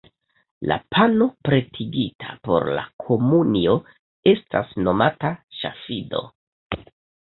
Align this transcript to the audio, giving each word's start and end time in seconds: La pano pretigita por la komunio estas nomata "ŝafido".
La 0.69 0.77
pano 0.95 1.27
pretigita 1.49 2.33
por 2.49 2.67
la 2.79 2.87
komunio 3.07 3.79
estas 4.35 4.77
nomata 4.85 5.37
"ŝafido". 5.63 6.29